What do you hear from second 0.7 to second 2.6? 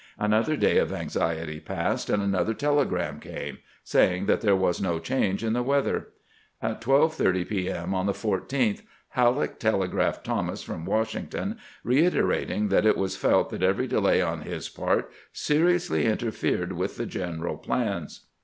of anxiety passed, and another